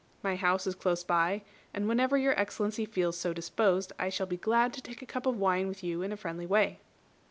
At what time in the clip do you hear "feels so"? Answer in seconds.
2.87-3.33